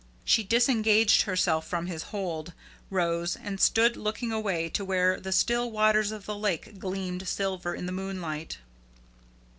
[0.25, 2.53] She disengaged herself from his hold,
[2.89, 7.75] rose, and stood looking away to where the still waters of the lake gleamed silver
[7.75, 8.57] in the moonlight.